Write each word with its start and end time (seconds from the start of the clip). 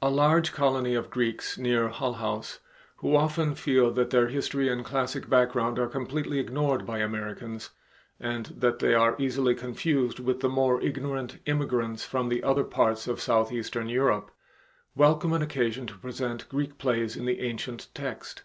A 0.00 0.08
large 0.08 0.52
colony 0.52 0.94
of 0.94 1.10
Greeks 1.10 1.58
near 1.58 1.88
Hull 1.88 2.12
House, 2.12 2.60
who 2.98 3.16
often 3.16 3.56
feel 3.56 3.90
that 3.94 4.10
their 4.10 4.28
history 4.28 4.68
and 4.68 4.84
classic 4.84 5.28
background 5.28 5.80
are 5.80 5.88
completely 5.88 6.38
ignored 6.38 6.86
by 6.86 7.00
Americans, 7.00 7.70
and 8.20 8.46
that 8.56 8.78
they 8.78 8.94
are 8.94 9.16
easily 9.18 9.52
confused 9.52 10.20
with 10.20 10.38
the 10.38 10.48
more 10.48 10.80
ignorant 10.80 11.40
immigrants 11.46 12.04
from 12.04 12.32
other 12.44 12.62
parts 12.62 13.08
of 13.08 13.20
southeastern 13.20 13.88
Europe, 13.88 14.30
welcome 14.94 15.32
an 15.32 15.42
occasion 15.42 15.88
to 15.88 15.98
present 15.98 16.48
Greek 16.48 16.78
plays 16.78 17.16
in 17.16 17.24
the 17.24 17.40
ancient 17.40 17.88
text. 17.94 18.44